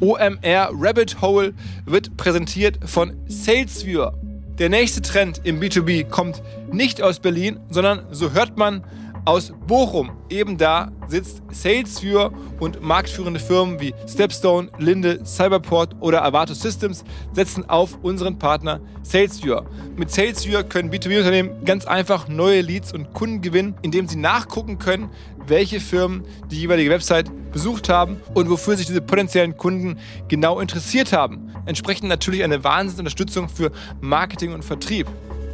OMR 0.00 0.70
Rabbit 0.72 1.20
Hole 1.20 1.54
wird 1.84 2.16
präsentiert 2.16 2.78
von 2.84 3.14
SalesViewer. 3.26 4.14
Der 4.58 4.68
nächste 4.68 5.02
Trend 5.02 5.40
im 5.44 5.60
B2B 5.60 6.08
kommt 6.08 6.42
nicht 6.72 7.02
aus 7.02 7.18
Berlin, 7.18 7.58
sondern 7.70 8.06
so 8.10 8.32
hört 8.32 8.56
man 8.56 8.84
aus 9.28 9.52
Bochum. 9.66 10.10
Eben 10.30 10.56
da 10.56 10.90
sitzt 11.06 11.42
SalesViewer 11.50 12.32
und 12.60 12.80
marktführende 12.80 13.38
Firmen 13.38 13.78
wie 13.78 13.94
Stepstone, 14.08 14.70
Linde, 14.78 15.20
Cyberport 15.26 15.96
oder 16.00 16.24
Avato 16.24 16.54
Systems 16.54 17.04
setzen 17.34 17.68
auf 17.68 17.98
unseren 18.00 18.38
Partner 18.38 18.80
SalesViewer. 19.02 19.66
Mit 19.96 20.10
SalesViewer 20.10 20.62
können 20.62 20.90
B2B-Unternehmen 20.90 21.62
ganz 21.66 21.84
einfach 21.84 22.26
neue 22.28 22.62
Leads 22.62 22.94
und 22.94 23.12
Kunden 23.12 23.42
gewinnen, 23.42 23.74
indem 23.82 24.08
sie 24.08 24.16
nachgucken 24.16 24.78
können, 24.78 25.10
welche 25.46 25.78
Firmen 25.78 26.24
die 26.50 26.60
jeweilige 26.60 26.88
Website 26.88 27.30
besucht 27.52 27.90
haben 27.90 28.16
und 28.32 28.48
wofür 28.48 28.76
sich 28.78 28.86
diese 28.86 29.02
potenziellen 29.02 29.58
Kunden 29.58 29.98
genau 30.28 30.58
interessiert 30.58 31.12
haben. 31.12 31.52
Entsprechend 31.66 32.08
natürlich 32.08 32.44
eine 32.44 32.64
Wahnsinnsunterstützung 32.64 33.50
für 33.50 33.72
Marketing 34.00 34.54
und 34.54 34.64
Vertrieb. 34.64 35.06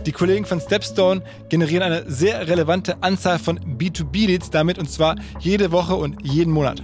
Die 0.06 0.12
Kollegen 0.12 0.44
von 0.44 0.60
Stepstone 0.60 1.22
generieren 1.48 1.82
eine 1.82 2.04
sehr 2.10 2.46
relevante 2.46 3.02
Anzahl 3.02 3.38
von 3.38 3.58
B2B-Leads 3.58 4.50
damit 4.50 4.78
und 4.78 4.90
zwar 4.90 5.16
jede 5.40 5.72
Woche 5.72 5.94
und 5.94 6.16
jeden 6.22 6.52
Monat. 6.52 6.82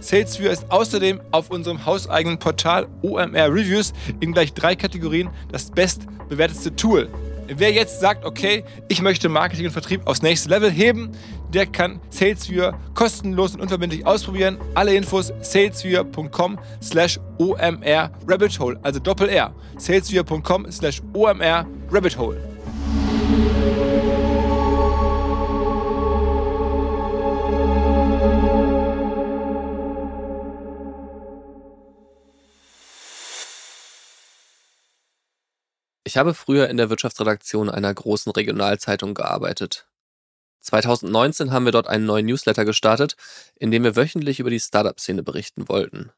SalesViewer 0.00 0.50
ist 0.50 0.70
außerdem 0.70 1.20
auf 1.30 1.50
unserem 1.50 1.84
hauseigenen 1.84 2.38
Portal 2.38 2.86
OMR 3.02 3.52
Reviews 3.52 3.92
in 4.20 4.32
gleich 4.32 4.54
drei 4.54 4.74
Kategorien 4.76 5.28
das 5.52 5.70
bestbewertetste 5.70 6.74
Tool. 6.74 7.08
Wer 7.48 7.72
jetzt 7.72 8.00
sagt, 8.00 8.24
okay, 8.24 8.64
ich 8.88 9.02
möchte 9.02 9.28
Marketing 9.28 9.66
und 9.66 9.72
Vertrieb 9.72 10.06
aufs 10.06 10.22
nächste 10.22 10.48
Level 10.48 10.70
heben, 10.70 11.10
der 11.52 11.66
kann 11.66 12.00
SalesViewer 12.10 12.78
kostenlos 12.94 13.54
und 13.54 13.60
unverbindlich 13.60 14.06
ausprobieren. 14.06 14.58
Alle 14.74 14.94
Infos 14.94 15.32
salesviewer.com 15.40 16.58
slash 16.82 17.18
omr 17.38 18.10
rabbit 18.26 18.58
hole, 18.58 18.78
also 18.82 18.98
Doppel 19.00 19.28
R. 19.28 19.54
salesviewer.com 19.78 20.70
slash 20.70 21.00
omr 21.14 21.66
rabbit 21.90 22.18
hole. 22.18 22.38
Ich 36.08 36.16
habe 36.16 36.32
früher 36.32 36.70
in 36.70 36.78
der 36.78 36.88
Wirtschaftsredaktion 36.88 37.68
einer 37.68 37.92
großen 37.92 38.32
Regionalzeitung 38.32 39.12
gearbeitet. 39.12 39.86
2019 40.60 41.52
haben 41.52 41.64
wir 41.64 41.72
dort 41.72 41.88
einen 41.88 42.06
neuen 42.06 42.26
Newsletter 42.26 42.64
gestartet, 42.64 43.16
in 43.56 43.70
dem 43.70 43.84
wir 43.84 43.96
wöchentlich 43.96 44.40
über 44.40 44.50
die 44.50 44.60
Startup-Szene 44.60 45.22
berichten 45.22 45.68
wollten. 45.68 46.12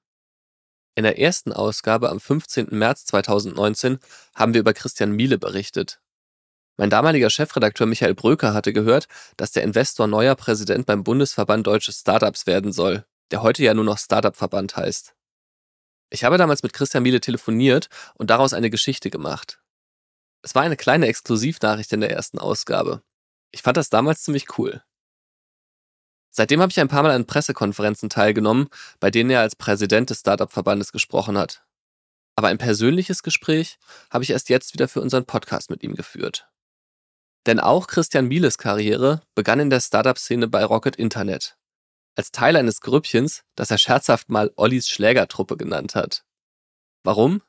In 0.96 1.04
der 1.04 1.18
ersten 1.18 1.52
Ausgabe 1.52 2.10
am 2.10 2.20
15. 2.20 2.68
März 2.70 3.06
2019 3.06 4.00
haben 4.34 4.54
wir 4.54 4.60
über 4.60 4.72
Christian 4.72 5.12
Miele 5.12 5.38
berichtet. 5.38 6.00
Mein 6.76 6.90
damaliger 6.90 7.30
Chefredakteur 7.30 7.86
Michael 7.86 8.14
Bröker 8.14 8.54
hatte 8.54 8.72
gehört, 8.72 9.06
dass 9.36 9.52
der 9.52 9.62
Investor 9.62 10.06
neuer 10.06 10.34
Präsident 10.34 10.86
beim 10.86 11.04
Bundesverband 11.04 11.66
Deutsche 11.66 11.92
Startups 11.92 12.46
werden 12.46 12.72
soll, 12.72 13.04
der 13.30 13.42
heute 13.42 13.62
ja 13.62 13.74
nur 13.74 13.84
noch 13.84 13.98
Startup-Verband 13.98 14.76
heißt. 14.76 15.14
Ich 16.10 16.24
habe 16.24 16.38
damals 16.38 16.62
mit 16.62 16.72
Christian 16.72 17.02
Miele 17.02 17.20
telefoniert 17.20 17.88
und 18.14 18.30
daraus 18.30 18.52
eine 18.52 18.70
Geschichte 18.70 19.10
gemacht. 19.10 19.60
Es 20.42 20.54
war 20.54 20.62
eine 20.62 20.76
kleine 20.76 21.06
Exklusivnachricht 21.06 21.92
in 21.92 22.00
der 22.00 22.10
ersten 22.10 22.38
Ausgabe. 22.38 23.02
Ich 23.50 23.62
fand 23.62 23.76
das 23.76 23.90
damals 23.90 24.22
ziemlich 24.22 24.58
cool. 24.58 24.82
Seitdem 26.30 26.60
habe 26.60 26.70
ich 26.70 26.78
ein 26.78 26.88
paar 26.88 27.02
Mal 27.02 27.10
an 27.10 27.26
Pressekonferenzen 27.26 28.08
teilgenommen, 28.08 28.68
bei 29.00 29.10
denen 29.10 29.30
er 29.30 29.40
als 29.40 29.56
Präsident 29.56 30.10
des 30.10 30.20
Startup-Verbandes 30.20 30.92
gesprochen 30.92 31.36
hat. 31.36 31.64
Aber 32.36 32.48
ein 32.48 32.58
persönliches 32.58 33.22
Gespräch 33.22 33.78
habe 34.10 34.24
ich 34.24 34.30
erst 34.30 34.48
jetzt 34.48 34.72
wieder 34.72 34.88
für 34.88 35.00
unseren 35.00 35.26
Podcast 35.26 35.70
mit 35.70 35.82
ihm 35.82 35.94
geführt. 35.94 36.48
Denn 37.46 37.58
auch 37.58 37.86
Christian 37.86 38.28
Mieles 38.28 38.58
Karriere 38.58 39.22
begann 39.34 39.60
in 39.60 39.70
der 39.70 39.80
Startup-Szene 39.80 40.46
bei 40.46 40.64
Rocket 40.64 40.96
Internet. 40.96 41.56
Als 42.16 42.30
Teil 42.32 42.56
eines 42.56 42.80
Grüppchens, 42.80 43.44
das 43.56 43.70
er 43.70 43.78
scherzhaft 43.78 44.28
mal 44.28 44.52
Ollis 44.56 44.88
Schlägertruppe 44.88 45.56
genannt 45.56 45.94
hat. 45.94 46.24
Warum? 47.02 47.42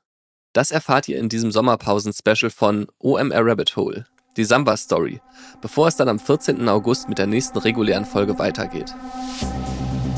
Das 0.53 0.71
erfahrt 0.71 1.07
ihr 1.07 1.17
in 1.17 1.29
diesem 1.29 1.51
Sommerpausen-Special 1.51 2.49
von 2.49 2.87
OMR 2.99 3.45
Rabbit 3.45 3.75
Hole, 3.75 4.07
die 4.37 4.43
Samba 4.43 4.77
Story, 4.77 5.21
bevor 5.61 5.87
es 5.87 5.95
dann 5.95 6.09
am 6.09 6.19
14. 6.19 6.67
August 6.69 7.09
mit 7.09 7.17
der 7.17 7.27
nächsten 7.27 7.57
regulären 7.57 8.05
Folge 8.05 8.37
weitergeht. 8.39 8.93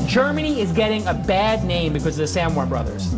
Germany 0.06 0.60
is 0.60 0.72
getting 0.74 1.06
a 1.06 1.14
bad 1.14 1.64
name 1.64 1.92
because 1.92 2.20
of 2.20 2.28
the 2.28 2.40
Samwar 2.40 2.66
brothers. 2.66 3.14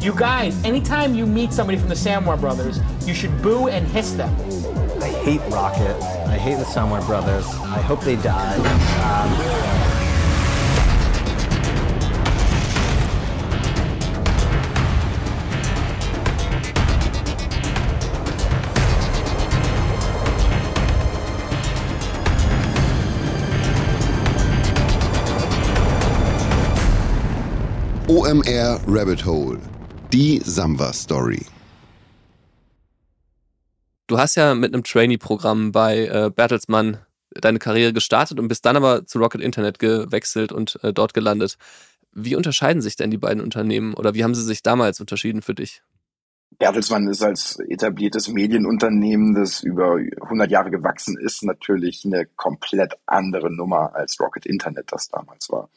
You 0.00 0.14
guys, 0.14 0.54
anytime 0.64 1.14
you 1.14 1.26
meet 1.26 1.52
somebody 1.52 1.78
from 1.78 1.88
the 1.88 1.96
Samwar 1.96 2.38
brothers, 2.38 2.78
you 3.06 3.14
should 3.14 3.32
boo 3.42 3.68
and 3.68 3.86
hiss 3.88 4.12
them. 4.12 4.30
I 5.02 5.08
hate 5.08 5.40
Rocket. 5.50 5.96
I 6.28 6.36
hate 6.36 6.58
the 6.58 6.64
Samwar 6.64 7.04
brothers. 7.06 7.46
I 7.46 7.80
hope 7.80 8.02
they 8.02 8.16
die. 8.16 8.54
Um, 9.02 9.85
OMR 28.16 28.80
Rabbit 28.88 29.26
Hole. 29.26 29.60
Die 30.10 30.40
Samba 30.42 30.94
Story. 30.94 31.44
Du 34.06 34.16
hast 34.16 34.36
ja 34.36 34.54
mit 34.54 34.72
einem 34.72 34.84
Trainee-Programm 34.84 35.70
bei 35.70 36.06
äh, 36.06 36.30
Bertelsmann 36.34 36.96
deine 37.34 37.58
Karriere 37.58 37.92
gestartet 37.92 38.40
und 38.40 38.48
bist 38.48 38.64
dann 38.64 38.74
aber 38.74 39.04
zu 39.04 39.18
Rocket 39.18 39.42
Internet 39.42 39.78
gewechselt 39.78 40.50
und 40.50 40.82
äh, 40.82 40.94
dort 40.94 41.12
gelandet. 41.12 41.58
Wie 42.10 42.36
unterscheiden 42.36 42.80
sich 42.80 42.96
denn 42.96 43.10
die 43.10 43.18
beiden 43.18 43.42
Unternehmen 43.42 43.92
oder 43.92 44.14
wie 44.14 44.24
haben 44.24 44.34
sie 44.34 44.44
sich 44.44 44.62
damals 44.62 44.98
unterschieden 44.98 45.42
für 45.42 45.54
dich? 45.54 45.82
Bertelsmann 46.58 47.08
ist 47.08 47.22
als 47.22 47.58
etabliertes 47.68 48.28
Medienunternehmen, 48.28 49.34
das 49.34 49.62
über 49.62 49.98
100 50.22 50.50
Jahre 50.50 50.70
gewachsen 50.70 51.18
ist, 51.18 51.42
natürlich 51.42 52.06
eine 52.06 52.24
komplett 52.24 52.94
andere 53.04 53.54
Nummer 53.54 53.94
als 53.94 54.18
Rocket 54.18 54.46
Internet 54.46 54.90
das 54.90 55.10
damals 55.10 55.50
war. 55.50 55.68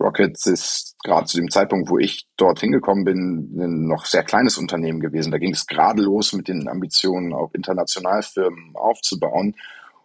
Rockets 0.00 0.46
ist 0.46 0.96
gerade 1.04 1.26
zu 1.26 1.36
dem 1.36 1.50
Zeitpunkt, 1.50 1.90
wo 1.90 1.98
ich 1.98 2.26
dort 2.36 2.60
hingekommen 2.60 3.04
bin, 3.04 3.54
ein 3.58 3.86
noch 3.86 4.06
sehr 4.06 4.24
kleines 4.24 4.56
Unternehmen 4.56 5.00
gewesen. 5.00 5.30
Da 5.30 5.38
ging 5.38 5.52
es 5.52 5.66
gerade 5.66 6.02
los 6.02 6.32
mit 6.32 6.48
den 6.48 6.68
Ambitionen, 6.68 7.34
auch 7.34 7.52
Internationalfirmen 7.52 8.74
aufzubauen. 8.74 9.54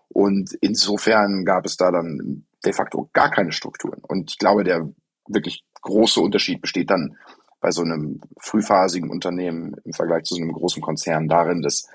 Und 0.10 0.54
insofern 0.62 1.46
gab 1.46 1.66
es 1.66 1.78
da 1.78 1.92
dann 1.92 2.46
de 2.64 2.74
facto 2.74 3.10
gar 3.14 3.32
keine 3.32 3.52
Strukturen. 3.52 4.02
Und 4.02 4.32
ich 4.32 4.38
glaube, 4.38 4.64
der 4.64 4.90
wirklich 5.28 5.64
große 5.82 6.20
Unterschied 6.20 6.62
besteht 6.62 6.90
dann 6.90 7.18
bei 7.62 7.72
so 7.72 7.82
einem 7.82 8.22
frühphasigen 8.40 9.10
Unternehmen 9.10 9.76
im 9.84 9.94
Vergleich 9.94 10.24
zu 10.24 10.36
so 10.36 10.42
einem 10.42 10.52
großen 10.52 10.82
Konzern 10.82 11.28
darin, 11.28 11.62
dass 11.62 11.88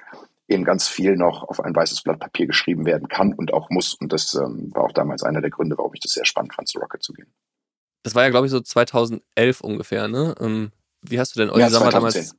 eben 0.49 0.65
ganz 0.65 0.89
viel 0.89 1.17
noch 1.17 1.45
auf 1.45 1.61
ein 1.61 1.77
weißes 1.77 2.03
Blatt 2.03 2.19
Papier 2.19 2.47
geschrieben 2.47 2.87
werden 2.87 3.09
kann 3.09 3.35
und 3.35 3.53
auch 3.53 3.71
muss. 3.71 3.95
Und 3.95 4.13
das 4.13 4.35
ähm, 4.35 4.71
war 4.75 4.85
auch 4.85 4.93
damals 4.93 5.23
einer 5.23 5.41
der 5.41 5.51
Gründe, 5.51 5.79
warum 5.79 5.95
ich 5.95 6.01
das 6.01 6.13
sehr 6.13 6.25
spannend 6.25 6.55
fand, 6.55 6.67
zu 6.67 6.79
Rocket 6.79 7.03
zu 7.03 7.13
gehen 7.13 7.33
das 8.03 8.15
war 8.15 8.23
ja, 8.23 8.31
glaube 8.31 8.47
ich, 8.47 8.53
so 8.53 8.61
2011 8.61 9.61
ungefähr, 9.61 10.09
ne? 10.09 10.35
Ähm, 10.41 10.73
wie 11.03 11.19
hast 11.19 11.35
du 11.35 11.41
denn 11.41 11.51
Olli 11.51 11.63
ja, 11.63 11.71
Samba 11.71 11.91
damals, 11.91 12.37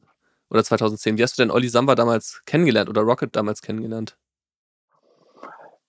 oder 0.49 0.63
2010, 0.63 1.17
wie 1.17 1.23
hast 1.23 1.37
du 1.37 1.43
denn 1.43 1.51
Olli 1.51 1.69
Samba 1.69 1.95
damals 1.95 2.41
kennengelernt 2.45 2.89
oder 2.89 3.01
Rocket 3.01 3.35
damals 3.35 3.61
kennengelernt? 3.61 4.17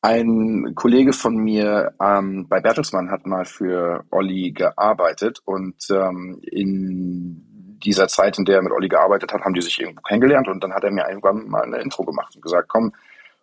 Ein 0.00 0.72
Kollege 0.74 1.12
von 1.12 1.36
mir 1.36 1.94
ähm, 2.00 2.48
bei 2.48 2.60
Bertelsmann 2.60 3.10
hat 3.10 3.24
mal 3.24 3.44
für 3.44 4.04
Olli 4.10 4.50
gearbeitet 4.50 5.40
und 5.44 5.76
ähm, 5.90 6.40
in 6.42 7.78
dieser 7.84 8.08
Zeit, 8.08 8.38
in 8.38 8.44
der 8.44 8.56
er 8.56 8.62
mit 8.62 8.72
Olli 8.72 8.88
gearbeitet 8.88 9.32
hat, 9.32 9.42
haben 9.42 9.54
die 9.54 9.62
sich 9.62 9.80
irgendwo 9.80 10.02
kennengelernt 10.02 10.48
und 10.48 10.62
dann 10.62 10.72
hat 10.72 10.84
er 10.84 10.90
mir 10.90 11.08
irgendwann 11.08 11.48
mal 11.48 11.62
eine 11.62 11.78
Intro 11.78 12.04
gemacht 12.04 12.34
und 12.34 12.42
gesagt, 12.42 12.68
komm, 12.68 12.92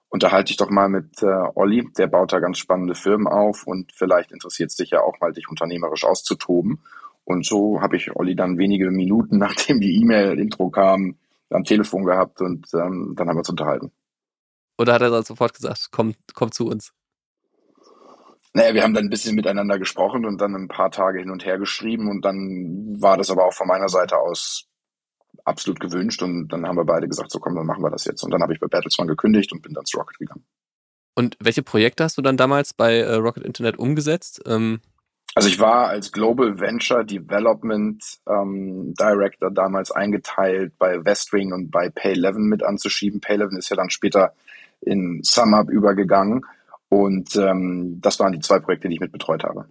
unterhalte 0.10 0.48
dich 0.48 0.58
doch 0.58 0.70
mal 0.70 0.90
mit 0.90 1.22
äh, 1.22 1.48
Olli, 1.56 1.88
der 1.98 2.08
baut 2.08 2.34
da 2.34 2.40
ganz 2.40 2.58
spannende 2.58 2.96
Firmen 2.96 3.28
auf 3.28 3.66
und 3.66 3.92
vielleicht 3.94 4.32
interessiert 4.32 4.72
es 4.72 4.76
dich 4.76 4.90
ja 4.92 5.02
auch 5.02 5.20
mal, 5.20 5.32
dich 5.32 5.50
unternehmerisch 5.50 6.04
auszutoben. 6.04 6.82
Und 7.24 7.46
so 7.46 7.80
habe 7.82 7.96
ich 7.96 8.16
Olli 8.16 8.36
dann 8.36 8.58
wenige 8.58 8.90
Minuten, 8.90 9.38
nachdem 9.40 9.80
die 9.80 10.02
E-Mail-Intro 10.02 10.70
kam, 10.70 11.16
am 11.52 11.64
Telefon 11.64 12.06
gehabt 12.06 12.42
und 12.42 12.68
ähm, 12.74 13.14
dann 13.16 13.28
haben 13.28 13.36
wir 13.36 13.40
uns 13.40 13.50
unterhalten. 13.50 13.92
Oder 14.78 14.94
hat 14.94 15.02
er 15.02 15.10
dann 15.10 15.24
sofort 15.24 15.54
gesagt, 15.54 15.90
komm, 15.92 16.14
komm 16.34 16.52
zu 16.52 16.68
uns? 16.68 16.94
Naja, 18.54 18.74
wir 18.74 18.84
haben 18.84 18.94
dann 18.94 19.06
ein 19.06 19.10
bisschen 19.10 19.36
miteinander 19.36 19.78
gesprochen 19.78 20.26
und 20.26 20.42
dann 20.42 20.56
ein 20.56 20.68
paar 20.68 20.90
Tage 20.90 21.20
hin 21.20 21.30
und 21.30 21.46
her 21.46 21.60
geschrieben 21.60 22.10
und 22.10 22.24
dann 22.26 22.98
war 23.00 23.18
das 23.18 23.30
aber 23.30 23.46
auch 23.46 23.54
von 23.54 23.68
meiner 23.68 23.90
Seite 23.90 24.18
aus 24.18 24.69
absolut 25.46 25.80
gewünscht 25.80 26.22
und 26.22 26.48
dann 26.50 26.66
haben 26.66 26.78
wir 26.78 26.86
beide 26.86 27.08
gesagt, 27.08 27.32
so 27.32 27.40
komm, 27.40 27.56
dann 27.56 27.66
machen 27.66 27.84
wir 27.84 27.90
das 27.90 28.06
jetzt. 28.06 28.24
Und 28.24 28.32
dann 28.32 28.42
habe 28.42 28.54
ich 28.54 28.60
bei 28.60 28.68
Bertelsmann 28.68 29.08
gekündigt 29.08 29.52
und 29.52 29.62
bin 29.62 29.74
dann 29.74 29.86
zu 29.86 29.98
Rocket 29.98 30.18
gegangen. 30.18 30.44
Und 31.16 31.38
welche 31.40 31.64
Projekte 31.64 32.04
hast 32.04 32.18
du 32.18 32.22
dann 32.22 32.38
damals 32.38 32.74
bei 32.74 33.00
äh, 33.00 33.16
Rocket 33.16 33.44
Internet 33.44 33.78
umgesetzt? 33.78 34.42
Ähm, 34.46 34.80
Also 35.36 35.50
ich 35.50 35.60
war 35.60 35.88
als 35.88 36.12
Global 36.12 36.60
Venture 36.60 37.04
Development 37.04 38.02
ähm, 38.28 38.94
Director 38.94 39.52
damals 39.52 39.92
eingeteilt, 39.92 40.74
bei 40.78 41.04
Westwing 41.04 41.52
und 41.52 41.72
bei 41.72 41.88
Pay11 41.88 42.38
mit 42.38 42.64
anzuschieben. 42.64 43.20
Pay11 43.20 43.58
ist 43.58 43.70
ja 43.70 43.76
dann 43.76 43.90
später 43.90 44.34
in 44.82 45.22
SumUp 45.24 45.70
übergegangen. 45.70 46.46
Und 46.90 47.36
ähm, 47.36 48.00
das 48.02 48.20
waren 48.20 48.32
die 48.32 48.40
zwei 48.40 48.60
Projekte, 48.60 48.88
die 48.88 48.96
ich 48.96 49.02
mit 49.02 49.12
betreut 49.12 49.44
habe. 49.44 49.70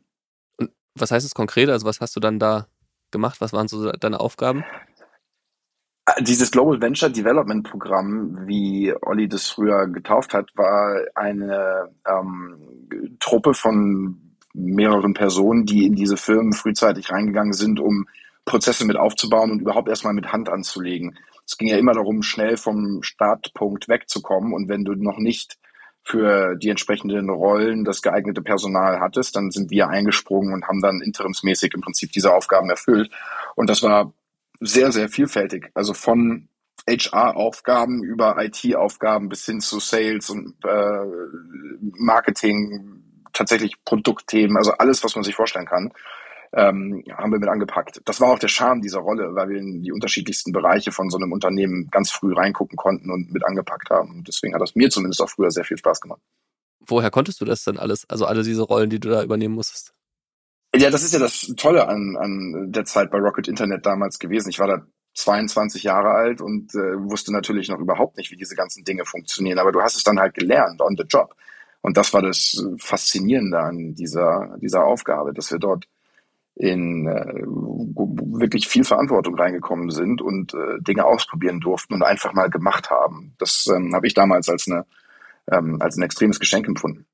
Und 0.59 0.71
was 0.95 1.11
heißt 1.11 1.27
es 1.27 1.35
konkret? 1.35 1.69
Also 1.69 1.87
was 1.87 2.01
hast 2.01 2.15
du 2.15 2.21
dann 2.21 2.39
da 2.39 2.67
gemacht? 3.11 3.41
Was 3.41 3.53
waren 3.53 3.69
so 3.69 3.91
deine 3.91 4.21
Aufgaben? 4.21 4.65
Dieses 6.21 6.51
Global 6.51 6.81
Venture 6.81 7.11
Development 7.11 7.69
Programm, 7.69 8.47
wie 8.47 8.95
Olli 9.03 9.29
das 9.29 9.51
früher 9.51 9.87
getauft 9.89 10.33
hat, 10.33 10.51
war 10.55 10.97
eine 11.15 11.91
ähm, 12.07 13.17
Truppe 13.21 13.53
von 13.55 14.37
mehreren 14.55 15.15
Personen, 15.15 15.67
die 15.67 15.87
in 15.87 15.95
diese 15.95 16.17
Firmen 16.17 16.53
frühzeitig 16.53 17.11
reingegangen 17.11 17.53
sind, 17.53 17.81
um 17.81 18.07
Prozesse 18.45 18.87
mit 18.87 18.97
aufzubauen 18.97 19.51
und 19.51 19.61
überhaupt 19.61 19.89
erstmal 19.89 20.15
mit 20.15 20.33
Hand 20.33 20.49
anzulegen. 20.49 21.19
Es 21.47 21.57
ging 21.57 21.69
ja 21.69 21.77
immer 21.77 21.95
darum, 21.95 22.23
schnell 22.23 22.57
vom 22.57 23.03
Startpunkt 23.03 23.89
wegzukommen. 23.89 24.53
Und 24.53 24.69
wenn 24.69 24.85
du 24.85 24.95
noch 24.95 25.19
nicht 25.19 25.59
für 26.03 26.57
die 26.57 26.71
entsprechenden 26.71 27.29
Rollen 27.29 27.85
das 27.85 28.01
geeignete 28.01 28.41
Personal 28.41 29.01
hattest, 29.01 29.37
dann 29.37 29.51
sind 29.51 29.71
wir 29.71 29.89
eingesprungen 29.89 30.55
und 30.55 30.67
haben 30.67 30.81
dann 30.81 31.03
interimsmäßig 31.03 31.75
im 31.75 31.83
Prinzip 31.83 32.13
diese 32.13 32.35
Aufgaben 32.35 32.71
erfüllt. 32.71 33.11
Und 33.57 33.69
das 33.69 33.83
war 33.83 34.13
sehr, 34.61 34.93
sehr 34.93 35.09
vielfältig. 35.09 35.71
Also 35.75 35.95
von 35.95 36.49
HR-Aufgaben 36.89 38.03
über 38.03 38.37
IT-Aufgaben 38.43 39.29
bis 39.29 39.45
hin 39.45 39.61
zu 39.61 39.79
Sales 39.81 40.31
und 40.31 40.55
äh, 40.65 41.05
Marketing, 41.81 43.03
tatsächlich 43.33 43.75
Produktthemen, 43.85 44.57
also 44.57 44.73
alles, 44.73 45.05
was 45.05 45.15
man 45.15 45.25
sich 45.25 45.35
vorstellen 45.35 45.67
kann, 45.67 45.93
ähm, 46.53 47.05
haben 47.13 47.31
wir 47.31 47.39
mit 47.39 47.49
angepackt. 47.49 48.01
Das 48.07 48.21
war 48.21 48.33
auch 48.33 48.39
der 48.39 48.49
Charme 48.49 48.81
dieser 48.81 49.01
Rolle, 49.01 49.35
weil 49.35 49.51
wir 49.51 49.59
in 49.59 49.83
die 49.83 49.93
unterschiedlichsten 49.93 50.53
Bereiche 50.53 50.93
von 50.93 51.11
so 51.11 51.19
einem 51.19 51.33
Unternehmen 51.33 51.89
ganz 51.91 52.11
früh 52.11 52.33
reingucken 52.33 52.77
konnten 52.77 53.11
und 53.11 53.31
mit 53.33 53.45
angepackt 53.45 53.91
haben. 53.91 54.25
Deswegen 54.27 54.55
hat 54.55 54.63
das 54.63 54.75
mir 54.75 54.89
zumindest 54.89 55.21
auch 55.21 55.29
früher 55.29 55.51
sehr 55.51 55.65
viel 55.65 55.77
Spaß 55.77 56.01
gemacht. 56.01 56.21
Woher 56.87 57.11
konntest 57.11 57.41
du 57.41 57.45
das 57.45 57.65
denn 57.65 57.79
alles? 57.79 58.09
Also 58.09 58.25
alle 58.25 58.43
diese 58.43 58.63
Rollen, 58.63 58.89
die 58.89 58.99
du 58.99 59.11
da 59.11 59.23
übernehmen 59.23 59.55
musstest? 59.55 59.93
Ja, 60.75 60.91
das 60.91 61.03
ist 61.03 61.13
ja 61.13 61.19
das 61.19 61.53
Tolle 61.57 61.89
an, 61.89 62.17
an 62.19 62.73
der 62.73 62.85
Zeit 62.85 63.11
bei 63.11 63.19
Rocket 63.19 63.49
Internet 63.49 63.87
damals 63.87 64.19
gewesen. 64.19 64.51
Ich 64.51 64.59
war 64.59 64.69
da 64.69 64.87
22 65.15 65.83
Jahre 65.83 66.11
alt 66.11 66.41
und 66.41 66.75
äh, 66.75 66.97
wusste 67.11 67.33
natürlich 67.33 67.69
noch 67.69 67.81
überhaupt 67.81 68.17
nicht, 68.17 68.31
wie 68.31 68.37
diese 68.37 68.55
ganzen 68.55 68.85
Dinge 68.85 69.05
funktionieren. 69.05 69.59
Aber 69.59 69.73
du 69.73 69.81
hast 69.81 69.97
es 69.97 70.05
dann 70.05 70.21
halt 70.21 70.35
gelernt 70.35 70.81
on 70.81 70.97
the 70.97 71.05
job. 71.09 71.35
Und 71.81 71.97
das 71.97 72.13
war 72.13 72.23
das 72.23 72.65
Faszinierende 72.79 73.59
an 73.59 73.95
dieser, 73.95 74.57
dieser 74.61 74.85
Aufgabe, 74.85 75.33
dass 75.33 75.51
wir 75.51 75.59
dort 75.59 75.87
in 76.55 77.07
äh, 77.07 77.45
wirklich 77.47 78.67
viel 78.69 78.85
Verantwortung 78.85 79.37
reingekommen 79.37 79.91
sind 79.91 80.21
und 80.21 80.55
äh, 80.55 80.81
Dinge 80.81 81.05
ausprobieren 81.05 81.61
durften 81.61 81.95
und 81.95 82.03
einfach 82.03 82.33
mal 82.33 82.51
gemacht 82.51 82.91
haben. 82.91 83.35
Das 83.39 83.67
ähm, 83.73 83.95
habe 83.95 84.09
ich 84.09 84.15
damals 84.15 84.49
als, 84.49 84.67
eine, 84.67 84.85
ähm, 85.51 85.81
als 85.81 85.97
ein 85.97 86.03
extremes 86.03 86.41
Geschenk 86.41 86.67
empfunden. 86.67 87.07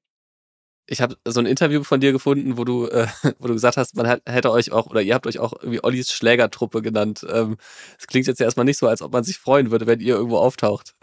Ich 0.86 1.00
habe 1.00 1.16
so 1.26 1.40
ein 1.40 1.46
Interview 1.46 1.82
von 1.82 2.00
dir 2.00 2.12
gefunden, 2.12 2.58
wo 2.58 2.64
du, 2.64 2.86
äh, 2.86 3.06
wo 3.38 3.48
du 3.48 3.54
gesagt 3.54 3.76
hast, 3.76 3.96
man 3.96 4.20
hätte 4.26 4.50
euch 4.50 4.72
auch 4.72 4.86
oder 4.86 5.02
ihr 5.02 5.14
habt 5.14 5.26
euch 5.26 5.38
auch 5.38 5.52
irgendwie 5.52 5.82
Ollis 5.82 6.12
Schlägertruppe 6.12 6.82
genannt. 6.82 7.22
Es 7.22 7.32
ähm, 7.32 7.56
klingt 8.06 8.26
jetzt 8.26 8.40
erstmal 8.40 8.64
nicht 8.64 8.78
so, 8.78 8.88
als 8.88 9.02
ob 9.02 9.12
man 9.12 9.24
sich 9.24 9.38
freuen 9.38 9.70
würde, 9.70 9.86
wenn 9.86 10.00
ihr 10.00 10.14
irgendwo 10.14 10.38
auftaucht. 10.38 10.94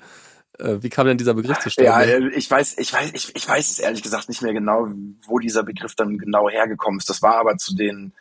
Äh, 0.60 0.78
wie 0.82 0.90
kam 0.90 1.08
denn 1.08 1.18
dieser 1.18 1.34
Begriff 1.34 1.60
zustande? 1.60 1.90
Ja, 1.90 2.02
äh, 2.02 2.30
ich 2.30 2.50
weiß, 2.50 2.78
ich 2.78 2.94
weiß, 2.94 3.12
ich, 3.14 3.36
ich 3.36 3.48
weiß 3.48 3.72
es 3.72 3.80
ehrlich 3.80 4.04
gesagt 4.04 4.30
nicht 4.30 4.42
mehr 4.42 4.54
genau, 4.54 4.88
wo 5.26 5.40
dieser 5.40 5.64
Begriff 5.64 5.96
dann 5.96 6.18
genau 6.18 6.50
hergekommen 6.50 7.00
ist. 7.00 7.10
Das 7.10 7.22
war 7.22 7.36
aber 7.36 7.58
zu 7.58 7.76
den 7.76 8.14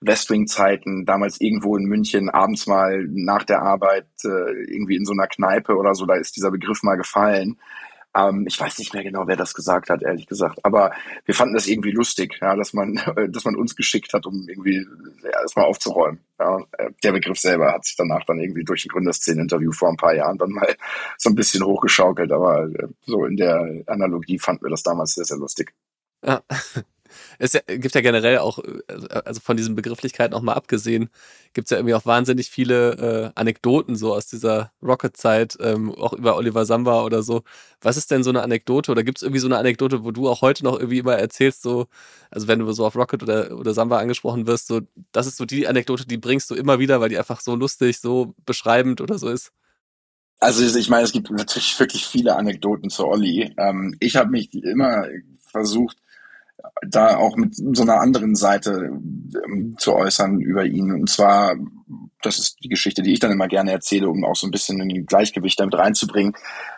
Westwing-Zeiten, 0.00 1.06
damals 1.06 1.40
irgendwo 1.40 1.76
in 1.76 1.84
München, 1.84 2.30
abends 2.30 2.66
mal 2.66 3.06
nach 3.10 3.44
der 3.44 3.62
Arbeit, 3.62 4.06
äh, 4.24 4.52
irgendwie 4.68 4.96
in 4.96 5.04
so 5.04 5.12
einer 5.12 5.26
Kneipe 5.26 5.76
oder 5.76 5.94
so, 5.94 6.04
da 6.06 6.14
ist 6.14 6.36
dieser 6.36 6.50
Begriff 6.50 6.82
mal 6.82 6.96
gefallen. 6.96 7.58
Ähm, 8.16 8.46
ich 8.46 8.58
weiß 8.60 8.78
nicht 8.78 8.94
mehr 8.94 9.02
genau, 9.02 9.26
wer 9.26 9.36
das 9.36 9.54
gesagt 9.54 9.90
hat, 9.90 10.02
ehrlich 10.02 10.26
gesagt. 10.26 10.64
Aber 10.64 10.92
wir 11.24 11.34
fanden 11.34 11.54
das 11.54 11.66
irgendwie 11.66 11.90
lustig, 11.90 12.38
ja, 12.40 12.54
dass 12.54 12.72
man, 12.72 12.94
dass 13.30 13.44
man 13.44 13.56
uns 13.56 13.74
geschickt 13.74 14.12
hat, 14.12 14.26
um 14.26 14.48
irgendwie 14.48 14.86
ja, 15.22 15.42
das 15.42 15.56
mal 15.56 15.64
aufzuräumen. 15.64 16.20
Ja, 16.38 16.58
äh, 16.78 16.90
der 17.02 17.12
Begriff 17.12 17.38
selber 17.38 17.72
hat 17.72 17.84
sich 17.84 17.96
danach 17.96 18.24
dann 18.24 18.38
irgendwie 18.38 18.64
durch 18.64 18.84
ein 18.84 18.88
Gründerszenen-Interview 18.88 19.72
vor 19.72 19.88
ein 19.88 19.96
paar 19.96 20.14
Jahren 20.14 20.38
dann 20.38 20.50
mal 20.50 20.74
so 21.18 21.30
ein 21.30 21.34
bisschen 21.34 21.64
hochgeschaukelt. 21.64 22.30
Aber 22.32 22.64
äh, 22.66 22.88
so 23.06 23.24
in 23.24 23.36
der 23.36 23.82
Analogie 23.86 24.38
fanden 24.38 24.64
wir 24.64 24.70
das 24.70 24.82
damals 24.82 25.14
sehr, 25.14 25.24
sehr 25.24 25.38
lustig. 25.38 25.74
Ja. 26.24 26.42
Es 27.38 27.52
gibt 27.66 27.94
ja 27.94 28.00
generell 28.00 28.38
auch, 28.38 28.58
also 29.24 29.40
von 29.40 29.56
diesen 29.56 29.74
Begrifflichkeiten 29.74 30.34
auch 30.34 30.42
mal 30.42 30.54
abgesehen, 30.54 31.10
gibt 31.52 31.66
es 31.66 31.70
ja 31.70 31.78
irgendwie 31.78 31.94
auch 31.94 32.06
wahnsinnig 32.06 32.50
viele 32.50 33.32
äh, 33.34 33.40
Anekdoten 33.40 33.96
so 33.96 34.14
aus 34.14 34.26
dieser 34.26 34.72
Rocket-Zeit, 34.82 35.56
ähm, 35.60 35.94
auch 35.94 36.12
über 36.12 36.36
Oliver 36.36 36.64
Samba 36.66 37.04
oder 37.04 37.22
so. 37.22 37.42
Was 37.80 37.96
ist 37.96 38.10
denn 38.10 38.22
so 38.22 38.30
eine 38.30 38.42
Anekdote 38.42 38.90
oder 38.90 39.04
gibt 39.04 39.18
es 39.18 39.22
irgendwie 39.22 39.40
so 39.40 39.46
eine 39.48 39.58
Anekdote, 39.58 40.04
wo 40.04 40.10
du 40.10 40.28
auch 40.28 40.42
heute 40.42 40.64
noch 40.64 40.78
irgendwie 40.78 40.98
immer 40.98 41.14
erzählst, 41.14 41.62
so, 41.62 41.86
also 42.30 42.48
wenn 42.48 42.58
du 42.58 42.72
so 42.72 42.86
auf 42.86 42.96
Rocket 42.96 43.22
oder, 43.22 43.56
oder 43.58 43.74
Samba 43.74 43.98
angesprochen 43.98 44.46
wirst, 44.46 44.66
so, 44.66 44.80
das 45.12 45.26
ist 45.26 45.36
so 45.36 45.44
die 45.44 45.68
Anekdote, 45.68 46.06
die 46.06 46.18
bringst 46.18 46.50
du 46.50 46.54
immer 46.54 46.78
wieder, 46.78 47.00
weil 47.00 47.08
die 47.08 47.18
einfach 47.18 47.40
so 47.40 47.54
lustig, 47.54 48.00
so 48.00 48.34
beschreibend 48.44 49.00
oder 49.00 49.18
so 49.18 49.28
ist? 49.28 49.52
Also 50.40 50.76
ich 50.76 50.90
meine, 50.90 51.04
es 51.04 51.12
gibt 51.12 51.30
natürlich 51.30 51.78
wirklich 51.78 52.04
viele 52.04 52.36
Anekdoten 52.36 52.90
zu 52.90 53.06
Olli. 53.06 53.54
Ähm, 53.56 53.96
ich 54.00 54.16
habe 54.16 54.30
mich 54.30 54.52
immer 54.52 55.06
versucht, 55.50 55.96
da 56.88 57.16
auch 57.16 57.36
mit 57.36 57.54
so 57.54 57.82
einer 57.82 58.00
anderen 58.00 58.34
Seite 58.34 58.90
ähm, 59.46 59.76
zu 59.78 59.94
äußern 59.94 60.40
über 60.40 60.64
ihn. 60.64 60.92
Und 60.92 61.08
zwar, 61.08 61.54
das 62.22 62.38
ist 62.38 62.56
die 62.62 62.68
Geschichte, 62.68 63.02
die 63.02 63.12
ich 63.12 63.20
dann 63.20 63.32
immer 63.32 63.48
gerne 63.48 63.72
erzähle, 63.72 64.08
um 64.08 64.24
auch 64.24 64.36
so 64.36 64.46
ein 64.46 64.50
bisschen 64.50 64.80
ein 64.80 65.06
Gleichgewicht 65.06 65.60
damit 65.60 65.74
reinzubringen. 65.74 66.34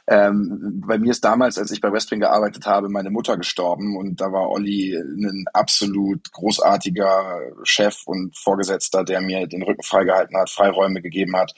Ähm, 0.06 0.82
bei 0.86 0.98
mir 0.98 1.10
ist 1.10 1.24
damals, 1.24 1.58
als 1.58 1.70
ich 1.70 1.80
bei 1.80 1.92
Westwing 1.92 2.20
gearbeitet 2.20 2.66
habe, 2.66 2.88
meine 2.88 3.10
Mutter 3.10 3.36
gestorben 3.36 3.96
und 3.96 4.20
da 4.20 4.32
war 4.32 4.50
Olli 4.50 4.94
ein 4.96 5.44
absolut 5.52 6.32
großartiger 6.32 7.40
Chef 7.62 8.02
und 8.06 8.36
Vorgesetzter, 8.36 9.04
der 9.04 9.20
mir 9.20 9.46
den 9.46 9.62
Rücken 9.62 9.82
freigehalten 9.82 10.36
hat, 10.36 10.50
Freiräume 10.50 11.02
gegeben 11.02 11.36
hat 11.36 11.52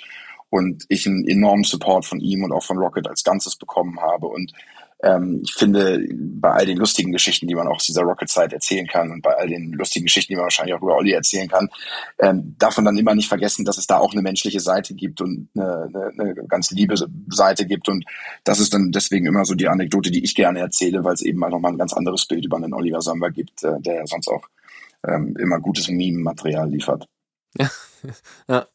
und 0.50 0.84
ich 0.88 1.06
einen 1.06 1.26
enormen 1.26 1.64
Support 1.64 2.06
von 2.06 2.20
ihm 2.20 2.44
und 2.44 2.52
auch 2.52 2.64
von 2.64 2.78
Rocket 2.78 3.06
als 3.08 3.24
Ganzes 3.24 3.56
bekommen 3.56 4.00
habe. 4.00 4.26
Und 4.26 4.52
ähm, 5.00 5.42
ich 5.44 5.54
finde, 5.54 6.04
bei 6.12 6.50
all 6.50 6.66
den 6.66 6.78
lustigen 6.78 7.12
Geschichten, 7.12 7.46
die 7.46 7.54
man 7.54 7.68
auch 7.68 7.76
aus 7.76 7.86
dieser 7.86 8.02
Rocket-Zeit 8.02 8.52
erzählen 8.52 8.86
kann 8.86 9.10
und 9.10 9.22
bei 9.22 9.36
all 9.36 9.46
den 9.46 9.72
lustigen 9.72 10.06
Geschichten, 10.06 10.32
die 10.32 10.36
man 10.36 10.44
wahrscheinlich 10.44 10.74
auch 10.74 10.82
über 10.82 10.96
Olli 10.96 11.12
erzählen 11.12 11.48
kann, 11.48 11.68
ähm, 12.18 12.56
darf 12.58 12.74
dann 12.74 12.96
immer 12.96 13.14
nicht 13.14 13.28
vergessen, 13.28 13.64
dass 13.64 13.78
es 13.78 13.86
da 13.86 13.98
auch 13.98 14.12
eine 14.12 14.22
menschliche 14.22 14.60
Seite 14.60 14.94
gibt 14.94 15.20
und 15.20 15.48
eine, 15.54 15.84
eine, 15.84 16.12
eine 16.18 16.34
ganz 16.46 16.70
liebe 16.72 16.96
Seite 17.28 17.66
gibt. 17.66 17.88
Und 17.88 18.04
das 18.44 18.58
ist 18.58 18.74
dann 18.74 18.90
deswegen 18.90 19.26
immer 19.26 19.44
so 19.44 19.54
die 19.54 19.68
Anekdote, 19.68 20.10
die 20.10 20.24
ich 20.24 20.34
gerne 20.34 20.60
erzähle, 20.60 21.04
weil 21.04 21.14
es 21.14 21.22
eben 21.22 21.38
mal 21.38 21.50
nochmal 21.50 21.72
ein 21.72 21.78
ganz 21.78 21.92
anderes 21.92 22.26
Bild 22.26 22.44
über 22.44 22.56
einen 22.56 22.74
Oliver 22.74 23.00
Samba 23.00 23.28
gibt, 23.28 23.62
äh, 23.62 23.80
der 23.80 23.94
ja 23.94 24.06
sonst 24.06 24.28
auch 24.28 24.48
ähm, 25.06 25.36
immer 25.38 25.60
gutes 25.60 25.88
Meme-Material 25.88 26.68
liefert. 26.68 27.08
Ja, 27.58 27.70
ja 28.48 28.66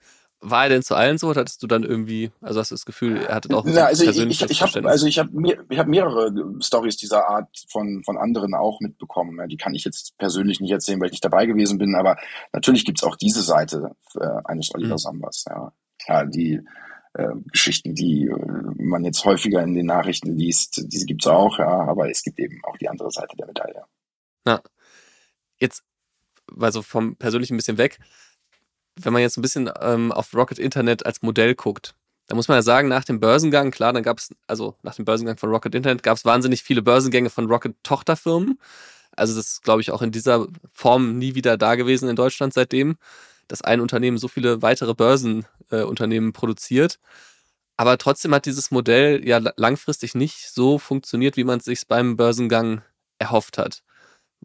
war 0.44 0.64
er 0.64 0.70
denn 0.70 0.84
zu 0.84 0.96
allen 0.96 1.18
so 1.18 1.30
oder 1.30 1.42
hattest 1.42 1.64
du 1.64 1.68
dann 1.68 1.84
irgendwie, 1.84 2.32
also 2.42 2.60
hast 2.60 2.72
du 2.72 2.76
das 2.76 2.86
Gefühl, 2.86 3.18
er 3.18 3.36
hatte 3.36 3.56
auch 3.56 3.64
Na, 3.66 3.86
also 3.86 4.04
ich, 4.04 4.20
ich, 4.20 4.42
ich 4.42 4.62
habe 4.62 4.90
also 4.90 5.08
ich 5.08 5.18
habe 5.18 5.30
ich 5.70 5.80
hab 5.80 5.88
mehrere 5.88 6.34
Stories 6.60 6.98
dieser 6.98 7.30
Art 7.30 7.66
von 7.70 8.04
von 8.04 8.18
anderen 8.18 8.54
auch 8.54 8.82
mitbekommen. 8.82 9.48
Die 9.48 9.58
kann 9.58 9.74
ich 9.74 9.86
jetzt 9.86 10.18
persönlich 10.18 10.60
nicht 10.60 10.72
erzählen, 10.72 11.00
weil 11.00 11.08
ich 11.08 11.14
nicht 11.14 11.26
dabei 11.26 11.46
gewesen 11.46 11.78
bin, 11.78 11.96
aber 11.96 12.18
natürlich 12.52 12.84
gibt's 12.84 13.04
auch 13.04 13.16
diese 13.16 13.42
Seite 13.42 13.92
äh, 14.20 14.28
eines 14.44 14.74
Oliver 14.76 14.96
mhm. 14.96 15.00
Sambas. 15.00 15.46
Ja, 15.48 15.72
ja 16.08 16.26
die 16.26 16.60
äh, 17.14 17.30
Geschichten, 17.52 17.96
die 17.96 18.26
äh, 18.26 18.84
man 18.84 19.06
jetzt 19.06 19.24
häufiger 19.24 19.64
in 19.64 19.76
den 19.76 19.86
Nachrichten 19.86 20.36
liest, 20.36 20.84
diese 20.88 21.06
gibt's 21.06 21.28
auch, 21.28 21.58
ja, 21.58 21.68
aber 21.68 22.10
es 22.10 22.22
gibt 22.22 22.40
eben 22.40 22.60
auch 22.66 22.78
die 22.78 22.90
andere 22.90 23.12
Seite 23.12 23.38
der 23.38 23.48
Medaille. 23.48 23.84
Na, 24.44 24.62
jetzt, 25.58 25.84
also 26.60 26.82
vom 26.82 27.16
persönlichen 27.16 27.54
ein 27.54 27.58
bisschen 27.58 27.78
weg, 27.78 28.00
wenn 28.96 29.14
man 29.14 29.22
jetzt 29.22 29.38
ein 29.38 29.42
bisschen 29.42 29.70
ähm, 29.82 30.12
auf 30.12 30.34
Rocket 30.34 30.60
Internet 30.60 31.06
als 31.06 31.22
Modell 31.22 31.56
guckt, 31.56 31.96
da 32.28 32.36
muss 32.36 32.48
man 32.48 32.58
ja 32.58 32.62
sagen, 32.62 32.88
nach 32.88 33.04
dem 33.04 33.20
Börsengang, 33.20 33.72
klar, 33.72 33.92
dann 33.94 34.04
gab 34.04 34.18
es, 34.18 34.30
also 34.48 34.76
nach 34.82 34.96
dem 34.96 35.06
Börsengang 35.06 35.38
von 35.38 35.50
Rocket 35.50 35.76
Internet 35.76 36.04
gab 36.04 36.18
es 36.18 36.26
wahnsinnig 36.26 36.64
viele 36.64 36.82
Börsengänge 36.82 37.30
von 37.30 37.48
Rocket-Tochterfirmen. 37.48 38.60
Also 39.16 39.36
das 39.36 39.48
ist, 39.48 39.64
glaube 39.64 39.82
ich, 39.82 39.92
auch 39.92 40.02
in 40.02 40.12
dieser 40.12 40.48
Form 40.72 41.18
nie 41.18 41.36
wieder 41.36 41.58
da 41.58 41.76
gewesen 41.76 42.10
in 42.10 42.16
Deutschland 42.16 42.54
seitdem, 42.54 42.98
dass 43.48 43.62
ein 43.62 43.82
Unternehmen 43.82 44.18
so 44.18 44.28
viele 44.28 44.62
weitere 44.62 44.94
Börsenunternehmen 44.94 46.30
äh, 46.30 46.34
produziert. 46.34 47.00
Aber 47.76 47.98
trotzdem 47.98 48.34
hat 48.34 48.46
dieses 48.46 48.72
Modell 48.72 49.28
ja 49.28 49.40
langfristig 49.58 50.16
nicht 50.16 50.50
so 50.50 50.80
funktioniert, 50.80 51.38
wie 51.38 51.44
man 51.44 51.60
es 51.60 51.66
sich 51.66 51.88
beim 51.88 52.16
Börsengang 52.16 52.82
erhofft 53.20 53.58
hat. 53.58 53.84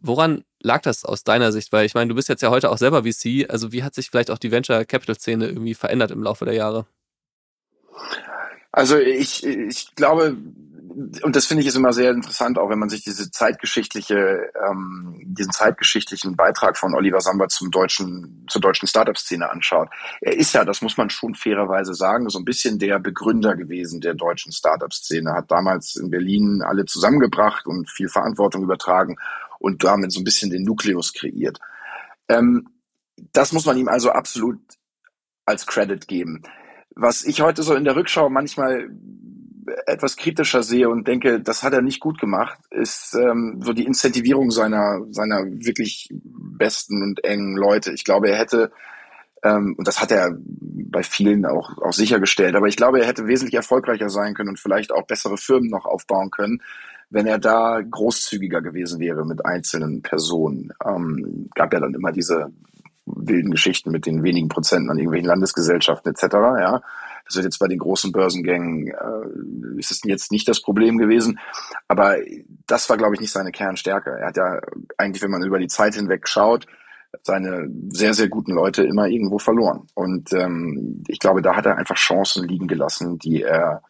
Woran 0.01 0.43
lag 0.61 0.81
das 0.81 1.05
aus 1.05 1.23
deiner 1.23 1.51
Sicht? 1.51 1.71
Weil 1.71 1.85
ich 1.85 1.93
meine, 1.93 2.09
du 2.09 2.15
bist 2.15 2.29
jetzt 2.29 2.41
ja 2.41 2.49
heute 2.49 2.69
auch 2.69 2.77
selber 2.77 3.03
VC. 3.03 3.49
Also 3.49 3.71
wie 3.71 3.83
hat 3.83 3.95
sich 3.95 4.09
vielleicht 4.09 4.31
auch 4.31 4.37
die 4.37 4.51
Venture 4.51 4.85
Capital 4.85 5.17
Szene 5.17 5.47
irgendwie 5.47 5.73
verändert 5.73 6.11
im 6.11 6.23
Laufe 6.23 6.45
der 6.45 6.53
Jahre? 6.53 6.85
Also 8.71 8.97
ich, 8.97 9.45
ich 9.45 9.95
glaube, 9.95 10.37
und 11.23 11.35
das 11.35 11.45
finde 11.45 11.61
ich 11.61 11.67
ist 11.67 11.75
immer 11.75 11.93
sehr 11.93 12.11
interessant, 12.11 12.57
auch 12.57 12.69
wenn 12.69 12.79
man 12.79 12.89
sich 12.89 13.03
diese 13.03 13.31
zeitgeschichtliche, 13.31 14.51
ähm, 14.69 15.21
diesen 15.25 15.51
zeitgeschichtlichen 15.51 16.35
Beitrag 16.35 16.77
von 16.77 16.93
Oliver 16.93 17.21
Samba 17.21 17.47
zum 17.47 17.71
deutschen, 17.71 18.45
zur 18.49 18.61
deutschen 18.61 18.87
Startup-Szene 18.87 19.49
anschaut. 19.49 19.89
Er 20.21 20.37
ist 20.37 20.53
ja, 20.53 20.65
das 20.65 20.81
muss 20.81 20.97
man 20.97 21.09
schon 21.09 21.35
fairerweise 21.35 21.93
sagen, 21.93 22.29
so 22.29 22.39
ein 22.39 22.45
bisschen 22.45 22.79
der 22.79 22.99
Begründer 22.99 23.55
gewesen 23.55 24.01
der 24.01 24.13
deutschen 24.13 24.51
Startup-Szene, 24.51 25.33
hat 25.33 25.49
damals 25.51 25.95
in 25.95 26.09
Berlin 26.09 26.61
alle 26.61 26.85
zusammengebracht 26.85 27.65
und 27.65 27.89
viel 27.89 28.09
Verantwortung 28.09 28.63
übertragen 28.63 29.17
und 29.59 29.83
damit 29.83 30.11
so 30.11 30.19
ein 30.19 30.23
bisschen 30.23 30.49
den 30.49 30.63
Nukleus 30.63 31.13
kreiert. 31.13 31.59
Ähm, 32.27 32.67
das 33.33 33.53
muss 33.53 33.65
man 33.65 33.77
ihm 33.77 33.87
also 33.87 34.11
absolut 34.11 34.59
als 35.45 35.67
Credit 35.67 36.07
geben. 36.07 36.41
Was 36.95 37.23
ich 37.23 37.41
heute 37.41 37.63
so 37.63 37.75
in 37.75 37.83
der 37.83 37.95
Rückschau 37.95 38.29
manchmal 38.29 38.89
etwas 39.85 40.15
kritischer 40.15 40.63
sehe 40.63 40.89
und 40.89 41.07
denke, 41.07 41.41
das 41.41 41.63
hat 41.63 41.73
er 41.73 41.81
nicht 41.81 41.99
gut 41.99 42.19
gemacht, 42.19 42.59
ist 42.71 43.15
ähm, 43.15 43.61
so 43.63 43.73
die 43.73 43.85
Incentivierung 43.85 44.51
seiner, 44.51 45.05
seiner 45.11 45.45
wirklich 45.45 46.09
besten 46.11 47.03
und 47.03 47.23
engen 47.23 47.55
Leute. 47.55 47.91
Ich 47.91 48.03
glaube, 48.03 48.29
er 48.29 48.37
hätte, 48.37 48.71
ähm, 49.43 49.75
und 49.77 49.87
das 49.87 50.01
hat 50.01 50.11
er 50.11 50.35
bei 50.41 51.03
vielen 51.03 51.45
auch, 51.45 51.77
auch 51.79 51.93
sichergestellt, 51.93 52.55
aber 52.55 52.67
ich 52.67 52.77
glaube, 52.77 52.99
er 52.99 53.07
hätte 53.07 53.27
wesentlich 53.27 53.55
erfolgreicher 53.55 54.09
sein 54.09 54.33
können 54.33 54.49
und 54.49 54.59
vielleicht 54.59 54.91
auch 54.91 55.05
bessere 55.05 55.37
Firmen 55.37 55.69
noch 55.69 55.85
aufbauen 55.85 56.31
können, 56.31 56.61
wenn 57.09 57.25
er 57.25 57.39
da 57.39 57.81
großzügiger 57.81 58.61
gewesen 58.61 58.99
wäre 58.99 59.25
mit 59.25 59.45
einzelnen 59.45 60.01
Personen. 60.01 60.71
Ähm, 60.85 61.49
gab 61.55 61.73
ja 61.73 61.79
dann 61.79 61.93
immer 61.93 62.11
diese 62.11 62.51
wilden 63.05 63.51
Geschichten 63.51 63.91
mit 63.91 64.05
den 64.05 64.23
wenigen 64.23 64.49
Prozenten 64.49 64.91
an 64.91 64.97
irgendwelchen 64.97 65.27
Landesgesellschaften 65.27 66.11
etc. 66.11 66.23
Ja, 66.33 66.81
das 67.25 67.35
wird 67.35 67.45
jetzt 67.45 67.59
bei 67.59 67.67
den 67.67 67.79
großen 67.79 68.11
Börsengängen 68.11 68.87
äh, 68.87 69.79
ist 69.79 69.91
es 69.91 70.01
jetzt 70.03 70.31
nicht 70.31 70.47
das 70.47 70.61
Problem 70.61 70.97
gewesen, 70.97 71.39
aber 71.87 72.17
das 72.67 72.89
war 72.89 72.97
glaube 72.97 73.15
ich 73.15 73.21
nicht 73.21 73.31
seine 73.31 73.51
Kernstärke. 73.51 74.11
Er 74.11 74.27
hat 74.27 74.37
ja 74.37 74.59
eigentlich, 74.97 75.23
wenn 75.23 75.31
man 75.31 75.43
über 75.43 75.59
die 75.59 75.67
Zeit 75.67 75.95
hinweg 75.95 76.27
schaut, 76.27 76.67
seine 77.23 77.67
sehr 77.89 78.13
sehr 78.13 78.29
guten 78.29 78.51
Leute 78.51 78.83
immer 78.83 79.07
irgendwo 79.07 79.39
verloren 79.39 79.87
und 79.95 80.31
ähm, 80.33 81.03
ich 81.07 81.17
glaube, 81.17 81.41
da 81.41 81.55
hat 81.55 81.65
er 81.65 81.77
einfach 81.77 81.95
Chancen 81.95 82.47
liegen 82.47 82.67
gelassen, 82.67 83.17
die 83.17 83.41
er 83.41 83.81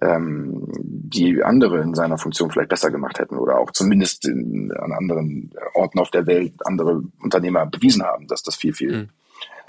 ähm, 0.00 0.66
die 0.78 1.42
andere 1.42 1.80
in 1.80 1.94
seiner 1.94 2.18
Funktion 2.18 2.50
vielleicht 2.50 2.70
besser 2.70 2.90
gemacht 2.90 3.18
hätten 3.18 3.36
oder 3.36 3.58
auch 3.58 3.70
zumindest 3.72 4.26
in, 4.26 4.72
an 4.72 4.92
anderen 4.92 5.50
Orten 5.74 5.98
auf 5.98 6.10
der 6.10 6.26
Welt 6.26 6.54
andere 6.64 7.02
Unternehmer 7.20 7.66
bewiesen 7.66 8.02
haben, 8.02 8.26
dass 8.26 8.42
das 8.42 8.56
viel, 8.56 8.72
viel 8.72 8.92
mhm. 8.92 9.08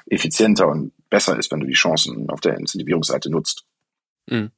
effizienter 0.07 0.67
und 0.67 0.93
besser 1.09 1.37
ist, 1.37 1.51
wenn 1.51 1.59
du 1.59 1.67
die 1.67 1.73
Chancen 1.73 2.29
auf 2.29 2.39
der 2.39 2.57
Incentivierungsseite 2.57 3.29
nutzt. 3.29 3.65
Mhm. 4.27 4.51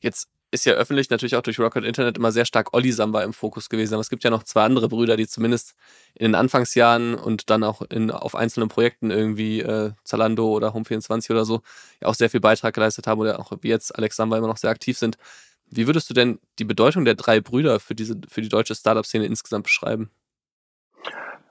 Jetzt 0.00 0.28
ist 0.50 0.64
ja 0.64 0.72
öffentlich 0.72 1.10
natürlich 1.10 1.36
auch 1.36 1.42
durch 1.42 1.58
Rocket 1.58 1.84
Internet 1.84 2.16
immer 2.16 2.32
sehr 2.32 2.44
stark 2.44 2.72
Olli 2.72 2.90
Samba 2.92 3.22
im 3.22 3.32
Fokus 3.32 3.68
gewesen. 3.68 3.94
Aber 3.94 4.00
es 4.00 4.08
gibt 4.08 4.24
ja 4.24 4.30
noch 4.30 4.42
zwei 4.44 4.62
andere 4.62 4.88
Brüder, 4.88 5.16
die 5.16 5.26
zumindest 5.26 5.74
in 6.14 6.24
den 6.24 6.34
Anfangsjahren 6.34 7.14
und 7.14 7.50
dann 7.50 7.64
auch 7.64 7.82
in, 7.82 8.10
auf 8.10 8.34
einzelnen 8.34 8.68
Projekten 8.68 9.10
irgendwie 9.10 9.60
äh, 9.60 9.92
Zalando 10.04 10.48
oder 10.48 10.74
Home24 10.74 11.30
oder 11.30 11.44
so 11.44 11.60
ja 12.00 12.08
auch 12.08 12.14
sehr 12.14 12.30
viel 12.30 12.40
Beitrag 12.40 12.74
geleistet 12.74 13.06
haben 13.06 13.20
oder 13.20 13.38
auch 13.38 13.52
wie 13.60 13.68
jetzt 13.68 13.96
Alex 13.96 14.16
Samba 14.16 14.38
immer 14.38 14.48
noch 14.48 14.56
sehr 14.56 14.70
aktiv 14.70 14.96
sind. 14.96 15.18
Wie 15.70 15.86
würdest 15.86 16.08
du 16.08 16.14
denn 16.14 16.38
die 16.58 16.64
Bedeutung 16.64 17.04
der 17.04 17.14
drei 17.14 17.40
Brüder 17.40 17.78
für 17.78 17.94
diese 17.94 18.18
für 18.26 18.40
die 18.40 18.48
deutsche 18.48 18.74
Startup-Szene 18.74 19.26
insgesamt 19.26 19.64
beschreiben? 19.64 20.10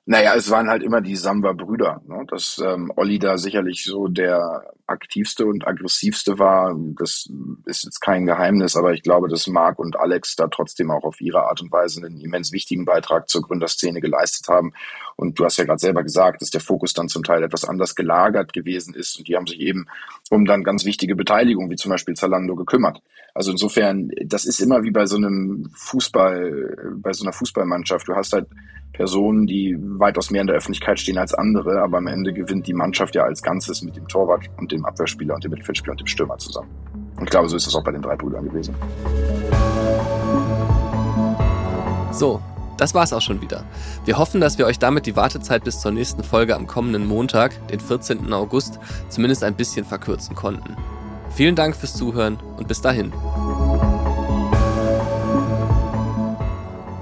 Naja, 0.05 0.35
es 0.35 0.49
waren 0.49 0.69
halt 0.69 0.83
immer 0.83 1.01
die 1.01 1.17
Samba-Brüder. 1.17 2.01
Ne? 2.07 2.25
Dass 2.29 2.59
ähm, 2.65 2.91
Olli 2.95 3.19
da 3.19 3.37
sicherlich 3.37 3.83
so 3.83 4.07
der 4.07 4.73
aktivste 4.87 5.45
und 5.45 5.67
aggressivste 5.67 6.39
war, 6.39 6.75
das 6.97 7.29
ist 7.65 7.83
jetzt 7.83 7.99
kein 7.99 8.25
Geheimnis, 8.25 8.75
aber 8.75 8.93
ich 8.93 9.03
glaube, 9.03 9.27
dass 9.27 9.47
Marc 9.47 9.79
und 9.79 9.99
Alex 9.99 10.35
da 10.35 10.47
trotzdem 10.47 10.91
auch 10.91 11.03
auf 11.03 11.19
ihre 11.21 11.43
Art 11.43 11.61
und 11.61 11.71
Weise 11.71 12.05
einen 12.05 12.21
immens 12.21 12.51
wichtigen 12.51 12.85
Beitrag 12.85 13.29
zur 13.29 13.41
Gründerszene 13.41 14.01
geleistet 14.01 14.47
haben. 14.47 14.73
Und 15.15 15.37
du 15.39 15.45
hast 15.45 15.57
ja 15.57 15.65
gerade 15.65 15.79
selber 15.79 16.03
gesagt, 16.03 16.41
dass 16.41 16.51
der 16.51 16.61
Fokus 16.61 16.93
dann 16.93 17.09
zum 17.09 17.23
Teil 17.23 17.43
etwas 17.43 17.65
anders 17.65 17.95
gelagert 17.95 18.53
gewesen 18.53 18.93
ist 18.93 19.17
und 19.17 19.27
die 19.27 19.35
haben 19.35 19.47
sich 19.47 19.59
eben 19.59 19.87
um 20.29 20.45
dann 20.45 20.63
ganz 20.63 20.85
wichtige 20.85 21.15
Beteiligung, 21.15 21.69
wie 21.69 21.75
zum 21.75 21.91
Beispiel 21.91 22.15
Zalando, 22.15 22.55
gekümmert. 22.55 23.01
Also 23.33 23.51
insofern, 23.51 24.09
das 24.25 24.45
ist 24.45 24.59
immer 24.59 24.83
wie 24.83 24.91
bei 24.91 25.05
so 25.05 25.17
einem 25.17 25.69
Fußball, 25.75 26.95
bei 26.95 27.13
so 27.13 27.23
einer 27.23 27.33
Fußballmannschaft. 27.33 28.07
Du 28.07 28.15
hast 28.15 28.33
halt 28.33 28.47
Personen, 28.93 29.45
die 29.45 29.77
weitaus 29.77 30.31
mehr 30.31 30.41
in 30.41 30.47
der 30.47 30.55
Öffentlichkeit 30.55 30.99
stehen 30.99 31.19
als 31.19 31.35
andere, 31.35 31.81
aber 31.83 31.99
am 31.99 32.07
Ende 32.07 32.33
gewinnt 32.33 32.65
die 32.65 32.73
Mannschaft 32.73 33.13
ja 33.13 33.23
als 33.23 33.43
Ganzes 33.43 33.83
mit 33.83 33.95
dem 33.95 34.07
Torwart 34.07 34.49
und 34.57 34.71
dem 34.77 34.85
Abwehrspieler 34.85 35.35
und 35.35 35.43
dem 35.43 35.51
Mittelfeldspieler 35.51 35.91
und 35.91 35.99
dem 35.99 36.07
Stürmer 36.07 36.37
zusammen. 36.37 36.69
Und 37.17 37.23
ich 37.23 37.29
glaube, 37.29 37.49
so 37.49 37.55
ist 37.55 37.67
es 37.67 37.75
auch 37.75 37.83
bei 37.83 37.91
den 37.91 38.01
drei 38.01 38.15
Brüdern 38.15 38.45
gewesen. 38.45 38.75
So, 42.11 42.41
das 42.77 42.93
war's 42.93 43.11
auch 43.11 43.21
schon 43.21 43.41
wieder. 43.41 43.63
Wir 44.05 44.17
hoffen, 44.17 44.39
dass 44.39 44.57
wir 44.57 44.65
euch 44.65 44.79
damit 44.79 45.05
die 45.05 45.15
Wartezeit 45.15 45.63
bis 45.63 45.79
zur 45.79 45.91
nächsten 45.91 46.23
Folge 46.23 46.55
am 46.55 46.67
kommenden 46.67 47.07
Montag, 47.07 47.67
den 47.67 47.79
14. 47.79 48.31
August, 48.31 48.79
zumindest 49.09 49.43
ein 49.43 49.55
bisschen 49.55 49.85
verkürzen 49.85 50.35
konnten. 50.35 50.75
Vielen 51.31 51.55
Dank 51.55 51.75
fürs 51.75 51.95
Zuhören 51.95 52.37
und 52.57 52.67
bis 52.67 52.81
dahin. 52.81 53.11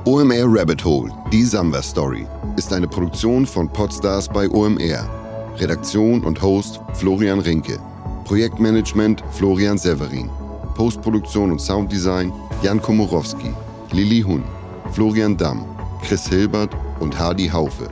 OMR 0.06 0.46
Rabbit 0.48 0.84
Hole, 0.86 1.12
die 1.32 1.44
Samba 1.44 1.82
Story, 1.82 2.28
ist 2.58 2.72
eine 2.72 2.88
Produktion 2.88 3.46
von 3.46 3.68
Podstars 3.68 4.30
bei 4.30 4.50
OMR. 4.50 5.25
Redaktion 5.58 6.24
und 6.26 6.42
Host 6.42 6.82
Florian 6.94 7.40
Rinke. 7.40 7.80
Projektmanagement 8.26 9.24
Florian 9.32 9.78
Severin. 9.78 10.30
Postproduktion 10.76 11.52
und 11.52 11.62
Sounddesign 11.62 12.34
Jan 12.62 12.82
Komorowski, 12.82 13.54
Lili 13.92 14.22
Hun, 14.22 14.44
Florian 14.92 15.38
Damm, 15.38 15.64
Chris 16.04 16.28
Hilbert 16.28 16.76
und 17.00 17.18
Hardy 17.18 17.48
Haufe. 17.48 17.90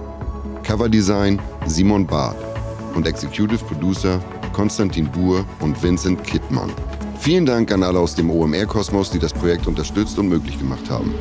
Coverdesign 0.63 1.39
Simon 1.65 2.05
Barth 2.05 2.38
und 2.96 3.08
Executive 3.08 3.63
Producer 3.63 4.22
Konstantin 4.51 5.10
Buhr 5.10 5.46
und 5.62 5.82
Vincent 5.82 6.24
Kittmann. 6.24 6.72
Vielen 7.20 7.46
Dank 7.46 7.72
an 7.72 7.84
alle 7.84 8.00
aus 8.00 8.15
dem 8.15 8.29
OMR-Kosmos, 8.29 9.10
die 9.10 9.20
das 9.20 9.34
Projekt 9.34 9.67
unterstützt 9.67 10.20
und 10.20 10.27
möglich 10.27 10.60
gemacht 10.60 10.89
haben. 10.89 11.13